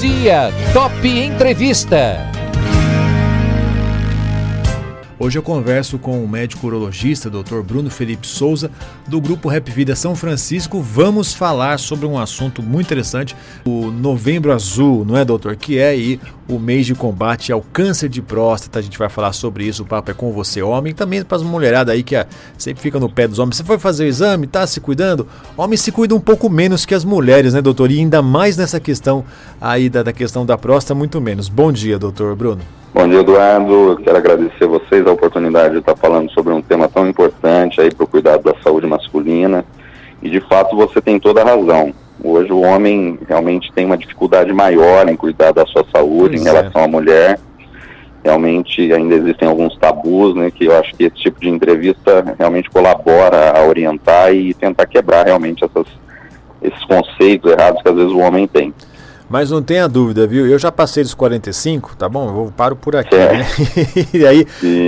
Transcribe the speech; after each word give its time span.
dia, 0.00 0.50
Top 0.72 1.04
Entrevista. 1.04 2.39
Hoje 5.22 5.38
eu 5.38 5.42
converso 5.42 5.98
com 5.98 6.24
o 6.24 6.26
médico 6.26 6.66
urologista, 6.66 7.28
Dr. 7.28 7.60
Bruno 7.62 7.90
Felipe 7.90 8.26
Souza, 8.26 8.70
do 9.06 9.20
grupo 9.20 9.50
Rap 9.50 9.70
Vida 9.70 9.94
São 9.94 10.16
Francisco. 10.16 10.80
Vamos 10.80 11.34
falar 11.34 11.78
sobre 11.78 12.06
um 12.06 12.18
assunto 12.18 12.62
muito 12.62 12.86
interessante, 12.86 13.36
o 13.66 13.90
Novembro 13.90 14.50
Azul, 14.50 15.04
não 15.04 15.18
é, 15.18 15.22
doutor? 15.22 15.56
Que 15.56 15.76
é 15.76 15.88
aí 15.88 16.18
o 16.48 16.58
mês 16.58 16.86
de 16.86 16.94
combate 16.94 17.52
ao 17.52 17.60
câncer 17.60 18.08
de 18.08 18.22
próstata. 18.22 18.78
A 18.78 18.82
gente 18.82 18.96
vai 18.96 19.10
falar 19.10 19.34
sobre 19.34 19.64
isso. 19.66 19.82
O 19.82 19.86
papo 19.86 20.10
é 20.10 20.14
com 20.14 20.32
você, 20.32 20.62
homem, 20.62 20.94
também 20.94 21.22
para 21.22 21.36
as 21.36 21.42
mulheradas 21.42 21.94
aí 21.94 22.02
que 22.02 22.16
ah, 22.16 22.26
sempre 22.56 22.82
fica 22.82 22.98
no 22.98 23.10
pé 23.10 23.28
dos 23.28 23.38
homens. 23.38 23.56
Você 23.56 23.64
foi 23.64 23.78
fazer 23.78 24.04
o 24.04 24.06
exame, 24.06 24.46
tá 24.46 24.66
se 24.66 24.80
cuidando? 24.80 25.28
Homens 25.54 25.82
se 25.82 25.92
cuidam 25.92 26.16
um 26.16 26.22
pouco 26.22 26.48
menos 26.48 26.86
que 26.86 26.94
as 26.94 27.04
mulheres, 27.04 27.52
né, 27.52 27.60
doutor? 27.60 27.90
E 27.90 27.98
ainda 27.98 28.22
mais 28.22 28.56
nessa 28.56 28.80
questão 28.80 29.22
aí 29.60 29.90
da, 29.90 30.02
da 30.02 30.14
questão 30.14 30.46
da 30.46 30.56
próstata, 30.56 30.94
muito 30.94 31.20
menos. 31.20 31.50
Bom 31.50 31.70
dia, 31.70 31.98
doutor 31.98 32.34
Bruno. 32.34 32.79
Bom 32.92 33.08
dia, 33.08 33.20
Eduardo. 33.20 34.00
quero 34.02 34.16
agradecer 34.16 34.64
a 34.64 34.66
vocês 34.66 35.06
a 35.06 35.12
oportunidade 35.12 35.74
de 35.74 35.78
estar 35.78 35.94
falando 35.94 36.28
sobre 36.32 36.52
um 36.52 36.60
tema 36.60 36.88
tão 36.88 37.08
importante 37.08 37.80
aí 37.80 37.94
para 37.94 38.02
o 38.02 38.06
cuidado 38.06 38.42
da 38.42 38.54
saúde 38.64 38.84
masculina. 38.84 39.64
E 40.20 40.28
de 40.28 40.40
fato 40.40 40.74
você 40.74 41.00
tem 41.00 41.18
toda 41.20 41.40
a 41.40 41.44
razão. 41.44 41.94
Hoje 42.22 42.52
o 42.52 42.60
homem 42.60 43.16
realmente 43.28 43.72
tem 43.72 43.86
uma 43.86 43.96
dificuldade 43.96 44.52
maior 44.52 45.08
em 45.08 45.14
cuidar 45.14 45.52
da 45.52 45.64
sua 45.66 45.84
saúde 45.94 46.36
pois 46.36 46.40
em 46.40 46.44
relação 46.44 46.82
é. 46.82 46.84
à 46.84 46.88
mulher. 46.88 47.40
Realmente 48.24 48.92
ainda 48.92 49.14
existem 49.14 49.48
alguns 49.48 49.78
tabus, 49.78 50.34
né, 50.34 50.50
que 50.50 50.64
eu 50.64 50.76
acho 50.76 50.92
que 50.96 51.04
esse 51.04 51.16
tipo 51.16 51.40
de 51.40 51.48
entrevista 51.48 52.34
realmente 52.36 52.68
colabora 52.68 53.56
a 53.56 53.64
orientar 53.64 54.34
e 54.34 54.52
tentar 54.52 54.86
quebrar 54.86 55.24
realmente 55.24 55.64
essas, 55.64 55.86
esses 56.60 56.84
conceitos 56.86 57.52
errados 57.52 57.80
que 57.82 57.88
às 57.88 57.94
vezes 57.94 58.12
o 58.12 58.18
homem 58.18 58.48
tem. 58.48 58.74
Mas 59.30 59.48
não 59.48 59.62
tenha 59.62 59.86
dúvida, 59.88 60.26
viu? 60.26 60.44
Eu 60.44 60.58
já 60.58 60.72
passei 60.72 61.04
dos 61.04 61.14
45, 61.14 61.94
tá 61.96 62.08
bom? 62.08 62.26
Eu 62.26 62.32
vou, 62.32 62.50
paro 62.50 62.74
por 62.74 62.96
aqui, 62.96 63.14
né? 63.14 63.46
e 64.12 64.26
aí, 64.26 64.46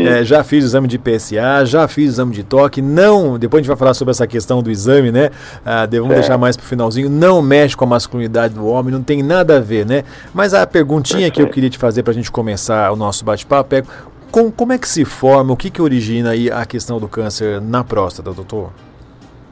é, 0.09 0.25
já 0.25 0.43
fiz 0.43 0.65
o 0.65 0.67
exame 0.67 0.89
de 0.89 0.99
PSA, 0.99 1.65
já 1.65 1.87
fiz 1.87 2.07
o 2.07 2.13
exame 2.15 2.35
de 2.35 2.43
toque. 2.43 2.83
Não, 2.83 3.39
depois 3.39 3.61
a 3.61 3.63
gente 3.63 3.69
vai 3.69 3.77
falar 3.77 3.95
sobre 3.95 4.11
essa 4.11 4.27
questão 4.27 4.61
do 4.61 4.69
exame, 4.69 5.13
né? 5.13 5.31
Ah, 5.65 5.87
vamos 5.89 6.17
deixar 6.17 6.37
mais 6.37 6.57
pro 6.57 6.67
finalzinho. 6.67 7.09
Não 7.09 7.41
mexe 7.41 7.77
com 7.77 7.85
a 7.85 7.89
masculinidade 7.89 8.55
do 8.55 8.67
homem, 8.67 8.93
não 8.93 9.03
tem 9.03 9.23
nada 9.23 9.59
a 9.59 9.61
ver, 9.61 9.87
né? 9.87 10.03
Mas 10.35 10.55
a 10.55 10.67
perguntinha 10.67 11.31
que 11.31 11.41
eu 11.41 11.47
queria 11.47 11.71
te 11.71 11.79
fazer 11.79 12.03
pra 12.03 12.13
gente 12.13 12.29
começar 12.29 12.91
o 12.91 12.97
nosso 12.97 13.25
bate-papo 13.25 13.77
é 13.77 13.85
com, 14.33 14.51
como 14.51 14.73
é 14.73 14.79
que 14.79 14.89
se 14.89 15.05
forma, 15.05 15.53
o 15.53 15.57
que 15.57 15.71
que 15.71 15.81
origina 15.81 16.31
aí 16.31 16.51
a 16.51 16.67
questão 16.67 16.99
do 16.99 17.07
câncer 17.07 17.61
na 17.61 17.85
próstata, 17.85 18.33
doutor? 18.33 18.73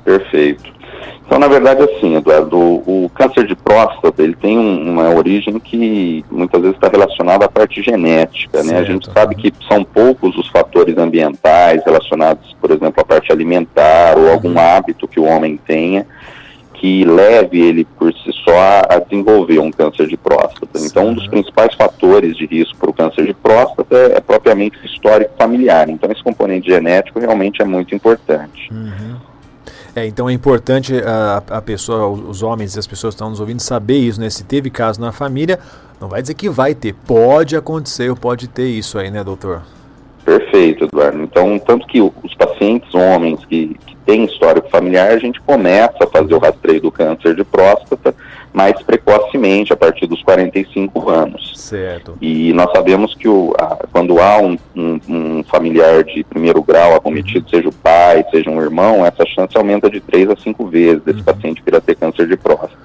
Perfeito. 0.05 0.81
Então, 1.27 1.39
na 1.39 1.47
verdade, 1.47 1.83
assim, 1.83 2.17
Eduardo, 2.17 2.59
o, 2.59 3.05
o 3.05 3.11
câncer 3.11 3.47
de 3.47 3.55
próstata, 3.55 4.21
ele 4.21 4.35
tem 4.35 4.59
um, 4.59 4.91
uma 4.91 5.15
origem 5.15 5.61
que 5.61 6.25
muitas 6.29 6.61
vezes 6.61 6.77
está 6.77 6.89
relacionada 6.89 7.45
à 7.45 7.49
parte 7.49 7.81
genética, 7.83 8.65
né? 8.65 8.79
A 8.79 8.83
gente 8.83 9.09
sabe 9.13 9.37
que 9.37 9.53
são 9.69 9.85
poucos 9.85 10.37
os 10.37 10.49
fatores 10.49 10.99
ambientais 10.99 11.85
relacionados, 11.85 12.57
por 12.61 12.73
exemplo, 12.73 13.01
à 13.01 13.05
parte 13.05 13.31
alimentar 13.31 14.19
ou 14.19 14.29
algum 14.29 14.51
uhum. 14.51 14.59
hábito 14.59 15.07
que 15.07 15.21
o 15.21 15.25
homem 15.25 15.57
tenha 15.57 16.05
que 16.81 17.05
leve 17.05 17.61
ele 17.61 17.85
por 17.85 18.11
si 18.11 18.33
só 18.43 18.83
a 18.89 18.99
desenvolver 18.99 19.59
um 19.59 19.71
câncer 19.71 20.07
de 20.07 20.17
próstata. 20.17 20.79
Então, 20.79 21.09
um 21.09 21.15
dos 21.15 21.29
principais 21.29 21.75
fatores 21.75 22.35
de 22.39 22.47
risco 22.47 22.75
para 22.79 22.89
o 22.89 22.95
câncer 22.95 23.27
de 23.27 23.35
próstata 23.35 23.95
é, 23.95 24.17
é 24.17 24.21
propriamente 24.21 24.79
o 24.79 24.87
histórico 24.87 25.31
familiar. 25.39 25.91
Então, 25.91 26.11
esse 26.11 26.25
componente 26.25 26.71
genético 26.71 27.21
realmente 27.21 27.61
é 27.61 27.67
muito 27.67 27.95
importante. 27.95 28.73
Uhum. 28.73 29.30
É, 29.95 30.07
então 30.07 30.29
é 30.29 30.33
importante 30.33 30.95
a, 31.03 31.43
a 31.49 31.63
pessoa, 31.63 32.09
os 32.09 32.43
homens 32.43 32.77
e 32.77 32.79
as 32.79 32.87
pessoas 32.87 33.15
que 33.15 33.17
estão 33.17 33.31
nos 33.31 33.41
ouvindo 33.41 33.61
saber 33.61 33.99
isso, 33.99 34.21
né? 34.21 34.31
Se 34.31 34.45
teve 34.45 34.71
caso 34.71 35.01
na 35.01 35.11
família, 35.11 35.59
não 36.01 36.09
vai 36.09 36.23
dizer 36.23 36.35
que 36.35 36.49
vai 36.49 36.75
ter, 36.75 36.95
pode 36.95 37.57
acontecer, 37.57 38.15
pode 38.15 38.49
ter 38.49 38.69
isso 38.69 38.99
aí, 38.99 39.11
né, 39.11 39.25
doutor? 39.25 39.63
Perfeito, 40.31 40.85
Eduardo. 40.85 41.21
Então, 41.25 41.59
tanto 41.59 41.89
que 41.89 42.01
os 42.01 42.35
pacientes 42.37 42.95
homens 42.95 43.45
que, 43.47 43.77
que 43.85 43.97
têm 44.07 44.25
histórico 44.27 44.69
familiar, 44.71 45.11
a 45.11 45.19
gente 45.19 45.41
começa 45.41 46.05
a 46.05 46.07
fazer 46.07 46.33
o 46.35 46.39
rastreio 46.39 46.81
do 46.81 46.93
câncer 46.93 47.35
de 47.35 47.43
próstata 47.43 48.15
mais 48.53 48.81
precocemente, 48.81 49.73
a 49.73 49.77
partir 49.77 50.07
dos 50.07 50.23
45 50.23 51.11
anos. 51.11 51.53
Certo. 51.57 52.17
E 52.21 52.53
nós 52.53 52.71
sabemos 52.71 53.13
que 53.17 53.27
o, 53.27 53.53
a, 53.59 53.87
quando 53.91 54.21
há 54.21 54.39
um, 54.39 54.57
um, 54.77 55.01
um, 55.09 55.45
familiar 55.45 56.05
de 56.05 56.23
primeiro 56.23 56.63
grau 56.63 56.95
acometido, 56.95 57.45
uhum. 57.47 57.51
seja 57.51 57.69
o 57.69 57.73
pai, 57.73 58.25
seja 58.31 58.51
um 58.51 58.63
irmão, 58.63 59.05
essa 59.05 59.27
chance 59.27 59.57
aumenta 59.57 59.91
de 59.91 60.01
3 60.01 60.31
a 60.31 60.37
5 60.37 60.65
vezes 60.67 61.03
desse 61.03 61.19
uhum. 61.19 61.25
paciente 61.25 61.63
vir 61.65 61.75
a 61.75 61.81
ter 61.81 61.97
câncer 61.97 62.29
de 62.29 62.37
próstata. 62.37 62.79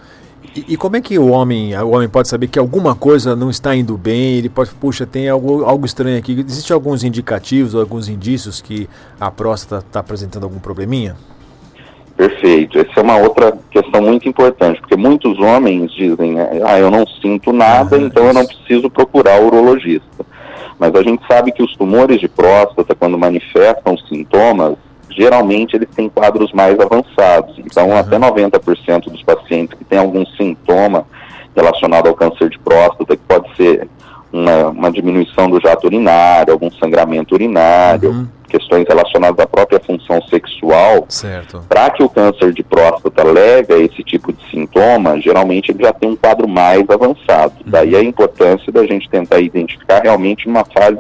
E, 0.55 0.66
e, 0.69 0.77
como 0.77 0.95
é 0.95 1.01
que 1.01 1.19
o 1.19 1.27
homem, 1.27 1.77
o 1.77 1.89
homem 1.89 2.07
pode 2.07 2.29
saber 2.29 2.47
que 2.47 2.57
alguma 2.57 2.95
coisa 2.95 3.35
não 3.35 3.49
está 3.49 3.75
indo 3.75 3.97
bem? 3.97 4.38
Ele 4.38 4.47
pode, 4.47 4.71
puxa, 4.71 5.05
tem 5.05 5.27
algo, 5.27 5.66
algo 5.66 5.85
estranho 5.85 6.17
aqui. 6.17 6.45
Existem 6.47 6.73
alguns 6.73 7.03
indicativos, 7.03 7.75
alguns 7.75 8.07
indícios 8.07 8.61
que 8.61 8.88
a 9.19 9.29
próstata 9.29 9.85
está 9.85 9.99
apresentando 9.99 10.43
algum 10.45 10.59
probleminha? 10.59 11.17
Perfeito. 12.16 12.79
Essa 12.79 13.01
é 13.01 13.03
uma 13.03 13.17
outra 13.17 13.57
questão 13.69 14.01
muito 14.01 14.29
importante, 14.29 14.79
porque 14.79 14.95
muitos 14.95 15.38
homens 15.39 15.91
dizem, 15.91 16.39
ah, 16.39 16.79
eu 16.79 16.89
não 16.89 17.05
sinto 17.05 17.51
nada, 17.51 17.97
então 17.97 18.25
eu 18.25 18.33
não 18.33 18.45
preciso 18.45 18.89
procurar 18.89 19.41
o 19.41 19.47
urologista. 19.47 20.25
Mas 20.79 20.95
a 20.95 21.03
gente 21.03 21.22
sabe 21.27 21.51
que 21.51 21.63
os 21.63 21.75
tumores 21.75 22.22
de 22.22 22.29
próstata, 22.29 22.95
quando 22.95 23.17
manifestam 23.17 23.97
sintomas, 23.97 24.75
geralmente 25.16 25.76
eles 25.76 25.90
têm 25.96 26.09
quadros 26.09 26.52
mais 26.52 26.80
avançados. 26.80 27.58
Então, 27.59 27.90
uhum. 27.90 27.98
até 27.98 28.18
90% 28.18 29.09
dos 29.09 29.24
pacientes 29.24 29.78
que 29.78 29.86
têm 29.86 30.00
algum 30.00 30.26
sintoma 30.26 31.06
relacionado 31.56 32.08
ao 32.08 32.14
câncer 32.14 32.50
de 32.50 32.59
próstata, 32.59 33.16
que 33.16 33.24
pode 33.28 33.56
ser 33.56 33.88
uma, 34.31 34.68
uma 34.68 34.92
diminuição 34.92 35.50
do 35.50 35.59
jato 35.62 35.88
urinário, 35.88 36.52
algum 36.52 36.70
sangramento 36.72 37.34
urinário, 37.34 38.09
uhum. 38.09 38.28
questões 38.50 38.86
relacionadas 38.88 39.40
à 39.40 39.48
própria 39.48 39.80
função 39.80 40.22
sexual, 40.24 41.08
para 41.70 41.90
que 41.92 42.03
o 42.03 42.09
câncer 42.09 42.52
de 42.52 42.62
próstata 42.62 43.24
leve 43.24 43.74
a 43.74 43.78
esse 43.78 44.03
tipo 44.03 44.34
de 44.34 44.50
sintoma, 44.52 45.20
geralmente 45.22 45.72
ele 45.72 45.84
já 45.84 45.94
tem 45.94 46.09
um 46.09 46.16
quadro 46.16 46.47
mais 46.47 46.84
avançado. 46.90 47.53
Uhum. 47.66 47.72
Daí 47.72 47.96
a 47.96 48.03
importância 48.03 48.72
da 48.72 48.86
gente 48.86 49.09
tentar 49.09 49.40
identificar 49.40 50.02
realmente 50.02 50.47
uma 50.47 50.66
fase 50.66 51.00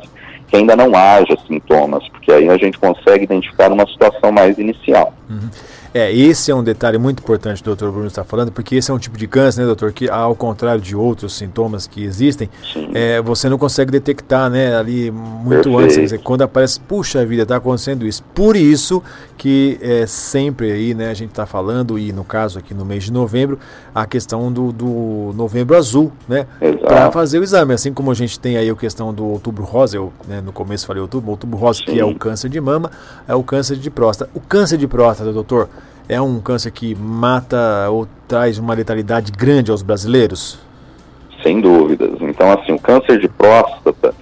que 0.55 0.59
ainda 0.59 0.75
não 0.75 0.95
haja 0.95 1.37
sintomas, 1.45 2.07
porque 2.09 2.31
aí 2.31 2.47
a 2.49 2.57
gente 2.57 2.77
consegue 2.79 3.25
identificar 3.25 3.71
uma 3.71 3.85
situação 3.85 4.31
mais 4.31 4.57
inicial. 4.57 5.13
Uhum. 5.29 5.49
É, 5.97 6.11
esse 6.11 6.51
é 6.51 6.55
um 6.55 6.61
detalhe 6.61 6.97
muito 6.97 7.19
importante 7.19 7.63
que 7.63 7.69
o 7.69 7.73
doutor 7.73 7.89
Bruno 7.89 8.07
está 8.07 8.21
falando, 8.21 8.51
porque 8.51 8.75
esse 8.75 8.91
é 8.91 8.93
um 8.93 8.99
tipo 8.99 9.17
de 9.17 9.27
câncer, 9.27 9.61
né, 9.61 9.65
doutor, 9.65 9.93
que 9.93 10.09
ao 10.09 10.35
contrário 10.35 10.81
de 10.81 10.93
outros 10.93 11.33
sintomas 11.37 11.87
que 11.87 12.03
existem, 12.03 12.49
é, 12.93 13.21
você 13.21 13.47
não 13.47 13.57
consegue 13.57 13.93
detectar, 13.93 14.49
né, 14.49 14.75
ali 14.75 15.09
muito 15.09 15.69
Perfeito. 15.69 15.79
antes, 15.79 15.95
quer 15.95 16.03
dizer, 16.03 16.17
quando 16.19 16.41
aparece, 16.41 16.81
puxa 16.81 17.25
vida, 17.25 17.43
está 17.43 17.55
acontecendo 17.55 18.05
isso. 18.05 18.21
Por 18.33 18.57
isso 18.57 19.01
que 19.37 19.79
é 19.81 20.05
sempre 20.05 20.69
aí, 20.69 20.93
né, 20.93 21.09
a 21.09 21.13
gente 21.13 21.29
está 21.29 21.45
falando, 21.45 21.97
e 21.97 22.11
no 22.11 22.25
caso 22.25 22.59
aqui 22.59 22.73
no 22.73 22.83
mês 22.83 23.05
de 23.05 23.13
novembro, 23.13 23.57
a 23.93 24.05
questão 24.05 24.51
do, 24.51 24.73
do 24.73 25.31
novembro 25.33 25.77
azul, 25.77 26.11
né, 26.27 26.45
para 26.81 27.09
fazer 27.09 27.39
o 27.39 27.43
exame, 27.43 27.73
assim 27.73 27.93
como 27.93 28.11
a 28.11 28.15
gente 28.15 28.37
tem 28.37 28.57
aí 28.57 28.69
a 28.69 28.75
questão 28.75 29.13
do 29.13 29.25
outubro 29.25 29.63
rosa, 29.63 29.95
eu 29.95 30.11
né, 30.27 30.41
no 30.41 30.51
começo 30.51 30.85
falei 30.85 31.01
outubro, 31.01 31.31
outubro 31.31 31.57
rosa, 31.57 31.79
Sim. 31.79 31.85
que 31.85 31.99
é 32.01 32.03
o 32.03 32.13
câncer 32.15 32.49
de 32.49 32.59
mama, 32.59 32.91
é 33.25 33.33
o 33.33 33.43
câncer 33.43 33.77
de 33.77 33.89
próstata. 33.89 34.29
O 34.33 34.41
câncer 34.41 34.77
de 34.77 34.89
próstata, 34.89 35.31
doutor, 35.31 35.69
é 36.07 36.21
um 36.21 36.39
câncer 36.39 36.71
que 36.71 36.95
mata 36.95 37.89
ou 37.89 38.07
traz 38.27 38.57
uma 38.57 38.73
letalidade 38.73 39.31
grande 39.31 39.71
aos 39.71 39.81
brasileiros? 39.81 40.59
Sem 41.41 41.61
dúvidas. 41.61 42.17
Então, 42.21 42.51
assim, 42.51 42.73
o 42.73 42.79
câncer 42.79 43.19
de 43.19 43.27
próstata 43.27 44.13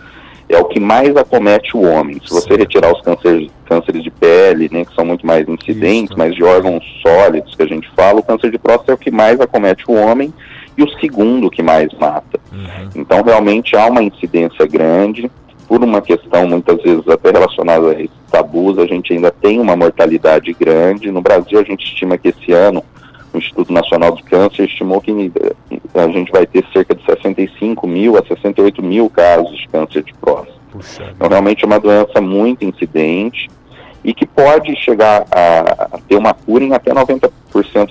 é 0.49 0.57
o 0.57 0.66
que 0.66 0.79
mais 0.79 1.16
acomete 1.16 1.75
o 1.75 1.81
homem. 1.81 2.19
Se 2.25 2.33
você 2.33 2.55
retirar 2.55 2.94
os 2.94 3.01
cânceres, 3.01 3.49
cânceres 3.66 4.03
de 4.03 4.11
pele, 4.11 4.69
né, 4.71 4.85
que 4.85 4.94
são 4.94 5.05
muito 5.05 5.25
mais 5.25 5.47
incidentes, 5.47 6.11
Isso. 6.11 6.17
mas 6.17 6.35
de 6.35 6.44
órgãos 6.44 6.83
sólidos 7.01 7.55
que 7.55 7.63
a 7.63 7.67
gente 7.67 7.89
fala, 7.95 8.19
o 8.19 8.23
câncer 8.23 8.51
de 8.51 8.57
próstata 8.57 8.91
é 8.91 8.95
o 8.95 8.97
que 8.97 9.11
mais 9.11 9.39
acomete 9.39 9.83
o 9.88 9.94
homem 9.94 10.33
e 10.77 10.83
o 10.83 11.00
segundo 11.00 11.50
que 11.50 11.63
mais 11.63 11.89
mata. 12.00 12.39
Uhum. 12.51 12.89
Então, 12.95 13.24
realmente 13.24 13.75
há 13.75 13.88
uma 13.88 14.03
incidência 14.03 14.65
grande 14.68 15.29
por 15.68 15.83
uma 15.83 16.01
questão 16.01 16.48
muitas 16.48 16.81
vezes 16.81 17.07
até 17.07 17.31
relacionada 17.31 17.89
a 17.89 17.94
esses 17.94 18.12
tabus, 18.31 18.77
a 18.77 18.86
gente 18.86 19.13
ainda 19.13 19.31
tem 19.31 19.60
uma 19.60 19.75
mortalidade 19.75 20.54
grande. 20.54 21.12
No 21.12 21.21
Brasil, 21.21 21.60
a 21.60 21.63
gente 21.63 21.86
estima 21.86 22.18
que 22.18 22.30
esse 22.30 22.51
ano 22.51 22.83
o 23.33 23.38
Instituto 23.38 23.74
Nacional 23.74 24.12
do 24.15 24.24
Câncer 24.24 24.65
estimou 24.65 25.01
que 25.01 25.12
eh, 25.12 25.80
a 25.95 26.07
gente 26.07 26.31
vai 26.31 26.45
ter 26.45 26.63
cerca 26.71 26.94
de 26.94 27.04
65 27.04 27.88
mil 27.88 28.18
a 28.18 28.24
68 28.24 28.83
mil 28.83 29.10
casos 29.10 29.57
de 29.57 29.68
câncer 29.68 30.04
de 30.04 30.13
próstata. 30.13 30.54
Então, 31.15 31.27
realmente 31.27 31.63
é 31.63 31.68
uma 31.68 31.80
doença 31.80 32.21
muito 32.21 32.63
incidente 32.63 33.50
e 34.04 34.13
que 34.13 34.25
pode 34.25 34.75
chegar 34.75 35.25
a, 35.31 35.95
a 35.95 36.00
ter 36.07 36.15
uma 36.15 36.33
cura 36.33 36.63
em 36.63 36.74
até 36.74 36.92
90% 36.92 37.31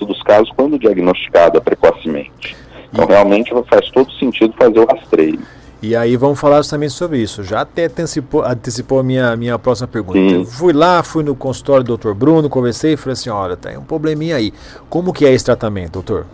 dos 0.05 0.21
casos 0.23 0.49
quando 0.55 0.79
diagnosticada 0.79 1.59
precocemente. 1.59 2.55
Então, 2.91 3.05
realmente 3.05 3.51
faz 3.69 3.89
todo 3.89 4.11
sentido 4.13 4.53
fazer 4.57 4.79
o 4.79 4.85
rastreio. 4.85 5.39
E 5.83 5.97
aí 5.97 6.15
vamos 6.15 6.39
falar 6.39 6.63
também 6.63 6.87
sobre 6.87 7.17
isso. 7.19 7.43
Já 7.43 7.59
até 7.59 7.85
antecipou, 7.85 8.41
antecipou 8.41 8.99
a 8.99 9.03
minha, 9.03 9.35
minha 9.35 9.59
próxima 9.59 9.85
pergunta. 9.85 10.17
Eu 10.17 10.45
fui 10.45 10.71
lá, 10.71 11.03
fui 11.03 11.25
no 11.25 11.35
consultório 11.35 11.83
do 11.83 11.97
Dr. 11.97 12.13
Bruno, 12.13 12.49
conversei 12.49 12.93
e 12.93 12.97
falei 12.97 13.11
assim, 13.11 13.29
olha, 13.29 13.57
tem 13.57 13.77
um 13.77 13.83
probleminha 13.83 14.37
aí. 14.37 14.53
Como 14.89 15.11
que 15.11 15.25
é 15.25 15.33
esse 15.33 15.43
tratamento, 15.43 15.91
doutor? 15.91 16.25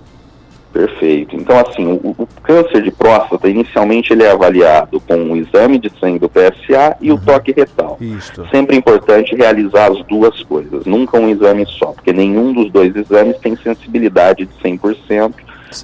Perfeito. 0.71 1.35
Então, 1.35 1.57
assim, 1.57 1.83
o, 1.87 2.15
o, 2.15 2.27
câncer 2.43 2.83
de 2.83 2.91
próstata, 2.91 3.49
inicialmente 3.49 4.13
ele 4.13 4.21
é 4.21 4.29
avaliado 4.29 4.99
com 4.99 5.15
o 5.15 5.35
exame 5.35 5.79
de 5.79 5.91
sangue 5.99 6.19
do 6.19 6.29
PSA 6.29 6.95
e 7.01 7.09
uhum. 7.09 7.17
o 7.17 7.19
toque 7.19 7.51
retal. 7.51 7.97
Isto. 7.99 8.47
Sempre 8.51 8.75
importante 8.75 9.35
realizar 9.35 9.91
as 9.91 10.05
duas 10.05 10.43
coisas, 10.43 10.85
nunca 10.85 11.17
um 11.17 11.27
exame 11.27 11.65
só, 11.65 11.87
porque 11.87 12.13
nenhum 12.13 12.53
dos 12.53 12.71
dois 12.71 12.95
exames 12.95 13.35
tem 13.39 13.55
sensibilidade 13.55 14.45
de 14.45 14.53
100% 14.63 15.33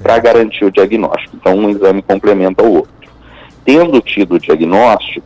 para 0.04 0.20
garantir 0.20 0.66
o 0.66 0.72
diagnóstico. 0.72 1.36
Então, 1.36 1.58
um 1.58 1.70
exame 1.70 2.04
complementa 2.04 2.64
o 2.64 2.76
outro. 2.76 2.95
Tendo 3.66 4.00
tido 4.00 4.36
o 4.36 4.40
diagnóstico, 4.40 5.26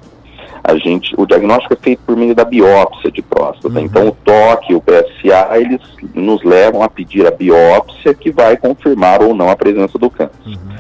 a 0.64 0.76
gente, 0.78 1.14
o 1.18 1.26
diagnóstico 1.26 1.74
é 1.74 1.78
feito 1.78 2.02
por 2.06 2.16
meio 2.16 2.36
da 2.36 2.46
biópsia 2.46 3.12
de 3.12 3.22
próstata. 3.22 3.80
Uhum. 3.80 3.86
Então, 3.86 4.08
o 4.08 4.12
toque, 4.12 4.74
o 4.74 4.82
PSA, 4.82 5.58
eles 5.58 5.82
nos 6.14 6.44
levam 6.44 6.84
a 6.84 6.90
pedir 6.90 7.28
a 7.28 7.32
biópsia 7.32 8.14
que 8.14 8.32
vai 8.32 8.58
confirmar 8.58 9.22
ou 9.22 9.34
não 9.34 9.50
a 9.50 9.56
presença 9.56 9.98
do 9.98 10.10
câncer. 10.10 10.32
Uhum. 10.46 10.76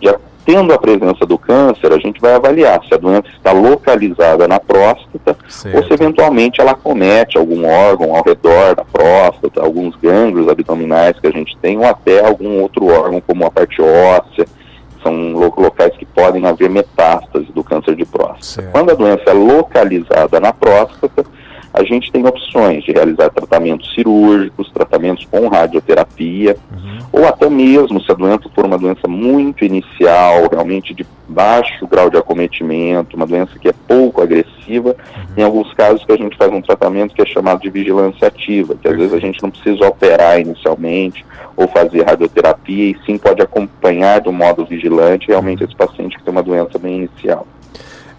Já 0.00 0.16
tendo 0.44 0.72
a 0.72 0.78
presença 0.78 1.24
do 1.24 1.38
câncer, 1.38 1.92
a 1.92 1.98
gente 1.98 2.20
vai 2.20 2.34
avaliar 2.34 2.82
se 2.84 2.92
a 2.92 2.96
doença 2.96 3.28
está 3.36 3.52
localizada 3.52 4.48
na 4.48 4.58
próstata 4.58 5.36
certo. 5.48 5.76
ou 5.76 5.84
se 5.84 5.92
eventualmente 5.92 6.60
ela 6.60 6.74
comete 6.74 7.38
algum 7.38 7.64
órgão 7.64 8.14
ao 8.14 8.24
redor 8.24 8.74
da 8.74 8.84
próstata, 8.84 9.62
alguns 9.62 9.94
gânglios 9.96 10.48
abdominais 10.48 11.18
que 11.20 11.28
a 11.28 11.30
gente 11.30 11.56
tem, 11.58 11.78
ou 11.78 11.84
até 11.84 12.26
algum 12.26 12.60
outro 12.60 12.86
órgão, 12.86 13.22
como 13.24 13.46
a 13.46 13.50
parte 13.50 13.80
óssea 13.80 14.46
são 15.02 15.32
locais 15.32 15.96
que 15.96 16.06
podem 16.06 16.46
haver 16.46 16.70
metástase 16.70 17.52
do 17.52 17.62
câncer 17.62 17.96
de 17.96 18.04
próstata. 18.04 18.42
Certo. 18.44 18.72
Quando 18.72 18.90
a 18.90 18.94
doença 18.94 19.24
é 19.26 19.32
localizada 19.32 20.40
na 20.40 20.52
próstata, 20.52 21.24
a 21.72 21.82
gente 21.82 22.12
tem 22.12 22.26
opções 22.26 22.84
de 22.84 22.92
realizar 22.92 23.30
tratamentos 23.30 23.94
cirúrgicos, 23.94 24.70
tratamentos 24.70 25.26
com 25.30 25.48
radioterapia, 25.48 26.56
uhum. 26.70 26.98
ou 27.12 27.26
até 27.26 27.48
mesmo, 27.48 28.00
se 28.00 28.10
a 28.12 28.14
doença 28.14 28.48
for 28.54 28.66
uma 28.66 28.78
doença 28.78 29.08
muito 29.08 29.64
inicial, 29.64 30.48
realmente 30.50 30.92
de 30.92 31.06
baixo 31.26 31.86
grau 31.86 32.10
de 32.10 32.18
acometimento, 32.18 33.16
uma 33.16 33.26
doença 33.26 33.58
que 33.58 33.68
é 33.68 33.74
pouco 33.88 34.20
agressiva, 34.20 34.90
uhum. 34.90 35.24
em 35.36 35.42
alguns 35.42 35.72
casos 35.72 36.04
que 36.04 36.12
a 36.12 36.16
gente 36.16 36.36
faz 36.36 36.52
um 36.52 36.60
tratamento 36.60 37.14
que 37.14 37.22
é 37.22 37.26
chamado 37.26 37.62
de 37.62 37.70
vigilância 37.70 38.28
ativa, 38.28 38.74
que 38.74 38.88
às 38.88 38.96
vezes 38.96 39.14
a 39.14 39.18
gente 39.18 39.42
não 39.42 39.50
precisa 39.50 39.86
operar 39.86 40.40
inicialmente 40.40 41.24
ou 41.56 41.66
fazer 41.68 42.02
radioterapia, 42.02 42.90
e 42.90 42.96
sim 43.06 43.16
pode 43.16 43.40
acompanhar 43.40 44.20
do 44.20 44.32
modo 44.32 44.66
vigilante 44.66 45.28
realmente 45.28 45.64
esse 45.64 45.74
paciente 45.74 46.18
que 46.18 46.22
tem 46.22 46.32
uma 46.32 46.42
doença 46.42 46.78
bem 46.78 46.96
inicial. 46.98 47.46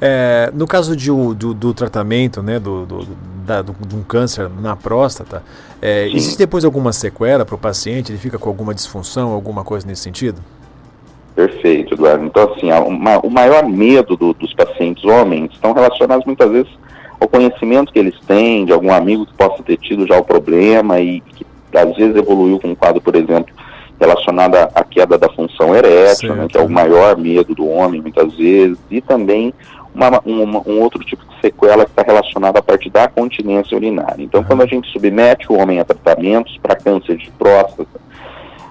É, 0.02 0.52
no 0.54 0.68
caso 0.68 0.96
de, 0.96 1.08
do, 1.08 1.54
do, 1.54 1.74
tratamento 1.74 2.42
né, 2.42 2.60
do, 2.60 2.86
do, 2.86 3.08
da, 3.46 3.62
do, 3.62 3.76
de 3.88 3.96
um 3.96 4.04
câncer 4.04 4.50
na 4.50 4.76
próstata, 4.76 5.44
é, 5.82 6.08
existe 6.08 6.38
depois 6.38 6.66
alguma 6.66 6.92
sequela 6.92 7.46
para 7.46 7.56
o 7.56 7.58
paciente? 7.58 8.12
Ele 8.12 8.20
fica 8.20 8.38
com 8.38 8.50
alguma 8.50 8.74
disfunção, 8.74 9.32
alguma 9.32 9.64
coisa 9.64 9.86
nesse 9.88 10.02
sentido? 10.02 10.42
Perfeito, 11.36 11.96
Eduardo. 11.96 12.26
Então, 12.26 12.54
assim, 12.54 12.72
uma, 12.72 13.20
o 13.20 13.30
maior 13.30 13.68
medo 13.68 14.16
do, 14.16 14.34
dos 14.34 14.54
pacientes 14.54 15.04
homens 15.04 15.52
estão 15.54 15.74
relacionados 15.74 16.26
muitas 16.26 16.50
vezes 16.52 16.72
ao 17.20 17.28
conhecimento 17.28 17.92
que 17.92 18.00
eles 18.00 18.20
têm, 18.28 18.66
de 18.66 18.74
algum 18.74 18.94
amigo 18.94 19.26
que 19.26 19.34
possa 19.34 19.64
ter 19.64 19.78
tido 19.78 20.06
já 20.06 20.18
o 20.18 20.24
problema 20.24 21.00
e 21.00 21.22
que 21.22 21.46
às 21.74 21.96
vezes 21.96 22.16
evoluiu 22.16 22.60
com 22.60 22.70
um 22.70 22.76
quadro, 22.76 23.02
por 23.02 23.16
exemplo, 23.16 23.54
relacionado 24.00 24.56
à 24.56 24.84
queda 24.84 25.18
da 25.18 25.30
função 25.30 25.76
erétil, 25.76 26.36
né, 26.36 26.48
que 26.48 26.58
é 26.58 26.62
o 26.62 26.70
maior 26.70 27.18
medo 27.18 27.56
do 27.56 27.68
homem 27.68 28.02
muitas 28.02 28.34
vezes, 28.36 28.78
e 28.92 29.02
também 29.02 29.54
uma, 29.94 30.22
uma, 30.26 30.62
um 30.68 30.82
outro 30.82 31.04
tipo 31.04 31.24
de 31.26 31.42
sequela 31.42 31.86
que 31.86 31.92
está 31.92 32.04
relacionada 32.04 32.60
à 32.60 32.62
parte 32.62 32.90
da 32.90 33.08
continência 33.08 33.76
urinária. 33.76 34.24
Então, 34.24 34.42
uhum. 34.42 34.48
quando 34.48 34.64
a 34.64 34.66
gente 34.66 34.92
submete 34.92 35.52
o 35.52 35.56
homem 35.56 35.80
a 35.80 35.86
tratamentos 35.86 36.58
para 36.58 36.76
câncer 36.76 37.18
de 37.18 37.30
próstata, 37.32 38.04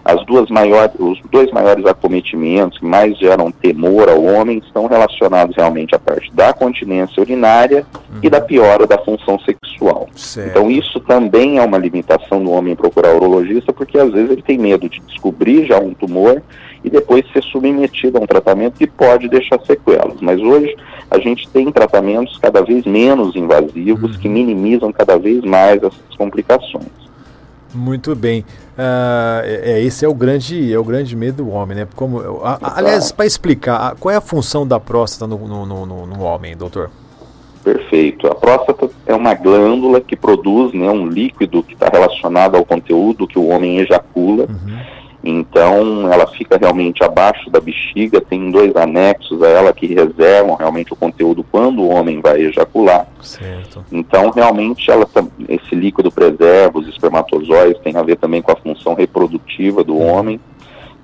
as 0.04 0.24
duas 0.26 0.50
maiores, 0.50 0.94
os 0.98 1.20
dois 1.30 1.50
maiores 1.52 1.86
acometimentos 1.86 2.78
que 2.78 2.84
mais 2.84 3.16
geram 3.18 3.52
temor 3.52 4.08
ao 4.08 4.22
homem 4.22 4.58
estão 4.58 4.86
relacionados 4.86 5.54
realmente 5.56 5.94
à 5.94 5.98
parte 5.98 6.32
da 6.34 6.52
continência 6.52 7.20
urinária 7.20 7.86
uhum. 7.94 8.18
e 8.22 8.28
da 8.28 8.40
piora 8.40 8.86
da 8.86 8.98
função 8.98 9.38
sexual. 9.40 10.08
Certo. 10.14 10.48
Então 10.50 10.70
isso 10.70 10.98
também 11.00 11.58
é 11.58 11.62
uma 11.62 11.78
limitação 11.78 12.42
do 12.42 12.50
homem 12.50 12.74
procurar 12.74 13.14
urologista, 13.14 13.72
porque 13.72 13.96
às 13.96 14.10
vezes 14.10 14.30
ele 14.30 14.42
tem 14.42 14.58
medo 14.58 14.88
de 14.88 15.00
descobrir 15.00 15.66
já 15.66 15.78
um 15.78 15.94
tumor 15.94 16.42
e 16.84 16.90
depois 16.90 17.24
ser 17.32 17.42
submetido 17.44 18.18
a 18.18 18.20
um 18.20 18.26
tratamento 18.26 18.74
que 18.74 18.86
pode 18.86 19.28
deixar 19.28 19.60
sequelas. 19.64 20.20
Mas 20.20 20.40
hoje 20.40 20.76
a 21.10 21.18
gente 21.18 21.48
tem 21.48 21.70
tratamentos 21.70 22.38
cada 22.38 22.62
vez 22.62 22.84
menos 22.84 23.36
invasivos 23.36 24.14
uhum. 24.14 24.20
que 24.20 24.28
minimizam 24.28 24.92
cada 24.92 25.18
vez 25.18 25.42
mais 25.42 25.78
essas 25.78 26.16
complicações. 26.16 27.02
Muito 27.74 28.14
bem. 28.14 28.40
Uh, 28.72 29.44
é, 29.44 29.80
esse 29.82 30.04
é 30.04 30.08
o 30.08 30.14
grande 30.14 30.72
é 30.72 30.78
o 30.78 30.84
grande 30.84 31.16
medo 31.16 31.42
do 31.44 31.50
homem, 31.50 31.76
né? 31.76 31.88
Como, 31.94 32.20
a, 32.42 32.58
a, 32.60 32.78
aliás, 32.78 33.12
para 33.12 33.24
explicar, 33.24 33.94
qual 33.98 34.12
é 34.12 34.16
a 34.16 34.20
função 34.20 34.66
da 34.66 34.78
próstata 34.78 35.26
no, 35.26 35.38
no, 35.46 35.66
no, 35.66 36.06
no, 36.06 36.22
homem, 36.22 36.56
doutor? 36.56 36.90
Perfeito. 37.64 38.26
A 38.26 38.34
próstata 38.34 38.90
é 39.06 39.14
uma 39.14 39.34
glândula 39.34 40.00
que 40.00 40.16
produz 40.16 40.74
né, 40.74 40.90
um 40.90 41.06
líquido 41.06 41.62
que 41.62 41.74
está 41.74 41.88
relacionado 41.88 42.56
ao 42.56 42.64
conteúdo 42.64 43.26
que 43.26 43.38
o 43.38 43.48
homem 43.48 43.78
ejacula. 43.78 44.44
Uhum 44.44 45.01
então, 45.24 46.12
ela 46.12 46.26
fica 46.26 46.56
realmente 46.56 47.02
abaixo 47.04 47.48
da 47.48 47.60
bexiga, 47.60 48.20
tem 48.20 48.50
dois 48.50 48.74
anexos 48.74 49.40
a 49.42 49.48
ela 49.48 49.72
que 49.72 49.86
reservam 49.86 50.56
realmente 50.56 50.92
o 50.92 50.96
conteúdo 50.96 51.44
quando 51.44 51.82
o 51.82 51.88
homem 51.88 52.20
vai 52.20 52.40
ejacular. 52.40 53.06
Certo. 53.20 53.84
Então, 53.92 54.30
realmente, 54.30 54.90
ela, 54.90 55.06
esse 55.48 55.74
líquido 55.74 56.10
preserva 56.10 56.78
os 56.78 56.88
espermatozoides, 56.88 57.80
tem 57.82 57.96
a 57.96 58.02
ver 58.02 58.16
também 58.16 58.42
com 58.42 58.50
a 58.50 58.56
função 58.56 58.94
reprodutiva 58.94 59.84
do 59.84 59.96
homem. 59.98 60.40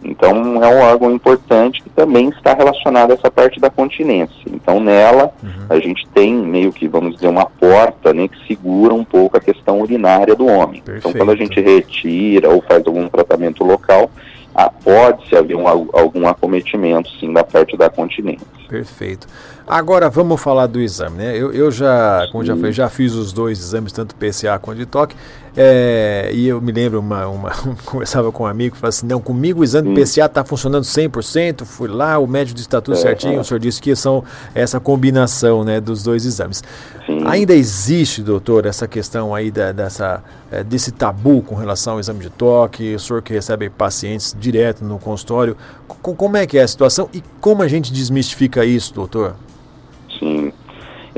Então, 0.02 0.62
é 0.62 0.68
um 0.68 0.80
órgão 0.80 1.10
importante 1.10 1.82
que 1.82 1.90
também 1.90 2.28
está 2.28 2.54
relacionado 2.54 3.10
a 3.10 3.14
essa 3.14 3.30
parte 3.30 3.58
da 3.58 3.68
continência. 3.68 4.44
Então, 4.46 4.78
nela, 4.78 5.32
uhum. 5.42 5.66
a 5.68 5.78
gente 5.80 6.06
tem 6.14 6.34
meio 6.34 6.72
que, 6.72 6.86
vamos 6.86 7.14
dizer, 7.14 7.28
uma 7.28 7.46
porta 7.46 8.14
né, 8.14 8.28
que 8.28 8.46
segura 8.46 8.94
um 8.94 9.04
pouco 9.04 9.36
a 9.36 9.40
questão 9.40 9.80
urinária 9.80 10.36
do 10.36 10.46
homem. 10.46 10.80
Perfeito. 10.82 11.08
Então, 11.08 11.12
quando 11.12 11.32
a 11.32 11.36
gente 11.36 11.60
retira 11.60 12.48
ou 12.48 12.62
faz 12.62 12.86
algum 12.86 13.08
tratamento 13.08 13.64
local, 13.64 14.08
ah, 14.54 14.70
pode-se 14.70 15.36
haver 15.36 15.56
um, 15.56 15.68
algum 15.68 16.26
acometimento, 16.26 17.10
sim, 17.18 17.32
da 17.32 17.44
parte 17.44 17.76
da 17.76 17.90
continência. 17.90 18.46
Perfeito. 18.68 19.26
Agora 19.66 20.08
vamos 20.08 20.40
falar 20.40 20.66
do 20.66 20.80
exame, 20.80 21.18
né? 21.18 21.36
Eu, 21.36 21.52
eu 21.52 21.70
já, 21.70 22.26
como 22.32 22.44
já 22.44 22.56
falei, 22.56 22.72
já 22.72 22.88
fiz 22.88 23.14
os 23.14 23.32
dois 23.32 23.58
exames, 23.58 23.92
tanto 23.92 24.16
PSA 24.16 24.58
quanto 24.58 24.78
de 24.78 24.86
toque, 24.86 25.14
é, 25.60 26.30
e 26.32 26.46
eu 26.46 26.60
me 26.60 26.70
lembro, 26.70 27.00
uma, 27.00 27.26
uma 27.26 27.50
conversava 27.84 28.30
com 28.30 28.44
um 28.44 28.46
amigo, 28.46 28.76
falava 28.76 28.90
assim, 28.90 29.06
não, 29.06 29.20
comigo 29.20 29.60
o 29.60 29.64
exame 29.64 29.92
de 29.92 30.00
PSA 30.00 30.26
está 30.26 30.44
funcionando 30.44 30.84
100%, 30.84 31.64
fui 31.64 31.88
lá, 31.88 32.16
o 32.16 32.28
médico 32.28 32.60
está 32.60 32.80
tudo 32.80 32.96
é, 32.96 33.00
certinho, 33.00 33.38
é. 33.38 33.40
o 33.40 33.44
senhor 33.44 33.58
disse 33.58 33.82
que 33.82 33.96
são 33.96 34.22
essa 34.54 34.78
combinação, 34.78 35.64
né, 35.64 35.80
dos 35.80 36.04
dois 36.04 36.24
exames. 36.24 36.62
Sim. 37.04 37.26
Ainda 37.26 37.54
existe, 37.54 38.22
doutor, 38.22 38.66
essa 38.66 38.86
questão 38.86 39.34
aí 39.34 39.50
da, 39.50 39.72
dessa, 39.72 40.22
é, 40.48 40.62
desse 40.62 40.92
tabu 40.92 41.42
com 41.42 41.56
relação 41.56 41.94
ao 41.94 42.00
exame 42.00 42.20
de 42.20 42.30
toque, 42.30 42.94
o 42.94 43.00
senhor 43.00 43.20
que 43.20 43.32
recebe 43.32 43.68
pacientes 43.68 44.36
direto 44.38 44.84
no 44.84 45.00
consultório, 45.00 45.56
como 45.88 46.36
é 46.36 46.46
que 46.46 46.56
é 46.56 46.62
a 46.62 46.68
situação 46.68 47.08
e 47.12 47.20
como 47.40 47.64
a 47.64 47.68
gente 47.68 47.92
desmistifica 47.92 48.64
isso, 48.64 48.94
doutor? 48.94 49.34